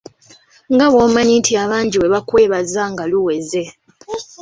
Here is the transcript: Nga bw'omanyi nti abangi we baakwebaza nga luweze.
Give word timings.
Nga 0.73 0.85
bw'omanyi 0.91 1.33
nti 1.41 1.51
abangi 1.63 1.97
we 2.01 2.11
baakwebaza 2.13 2.83
nga 2.91 3.03
luweze. 3.11 3.63